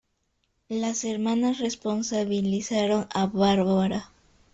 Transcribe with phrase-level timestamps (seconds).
[0.69, 4.09] Las hermanas responsabilizaron a Barbora.